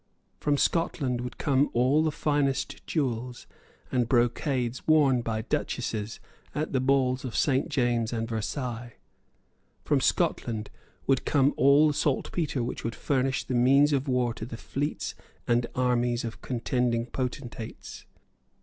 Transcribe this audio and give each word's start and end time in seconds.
From 0.39 0.57
Scotland 0.57 1.21
would 1.21 1.37
come 1.37 1.69
all 1.73 2.01
the 2.03 2.11
finest 2.11 2.83
jewels 2.87 3.45
and 3.91 4.09
brocade 4.09 4.79
worn 4.87 5.21
by 5.21 5.43
duchesses 5.43 6.19
at 6.55 6.73
the 6.73 6.79
balls 6.79 7.23
of 7.23 7.35
St. 7.35 7.69
James's 7.69 8.11
and 8.11 8.27
Versailles. 8.27 8.93
From 9.85 10.01
Scotland 10.01 10.71
would 11.05 11.23
come 11.23 11.53
all 11.55 11.87
the 11.87 11.93
saltpetre 11.93 12.63
which 12.63 12.83
would 12.83 12.95
furnish 12.95 13.43
the 13.43 13.53
means 13.53 13.93
of 13.93 14.07
war 14.07 14.33
to 14.33 14.45
the 14.47 14.57
fleets 14.57 15.13
and 15.47 15.67
armies 15.75 16.23
of 16.25 16.41
contending 16.41 17.05
potentates. 17.05 18.07